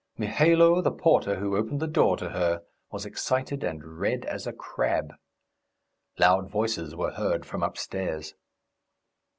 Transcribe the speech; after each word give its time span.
Mihailo, 0.17 0.81
the 0.81 0.89
porter 0.89 1.35
who 1.35 1.55
opened 1.55 1.79
the 1.79 1.85
door 1.85 2.17
to 2.17 2.29
her, 2.29 2.63
was 2.89 3.05
excited 3.05 3.63
and 3.63 3.99
red 3.99 4.25
as 4.25 4.47
a 4.47 4.51
crab. 4.51 5.13
Loud 6.17 6.49
voices 6.49 6.95
were 6.95 7.11
heard 7.11 7.45
from 7.45 7.61
upstairs. 7.61 8.33